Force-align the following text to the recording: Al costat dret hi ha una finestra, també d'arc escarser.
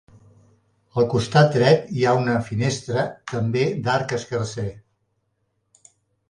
Al 1.01 1.07
costat 1.13 1.51
dret 1.57 1.91
hi 1.97 2.07
ha 2.07 2.13
una 2.21 2.37
finestra, 2.47 3.05
també 3.35 3.67
d'arc 3.89 4.17
escarser. 4.19 4.67